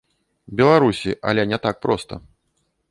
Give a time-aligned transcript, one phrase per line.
[0.61, 2.13] Беларусі, але не так проста.